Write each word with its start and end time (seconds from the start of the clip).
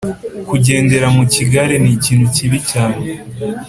kugendera 0.47 1.07
mu 1.15 1.23
kigare 1.33 1.73
ni 1.83 1.91
ikintu 1.97 2.25
kibi 2.35 2.59
cyane 2.71 3.01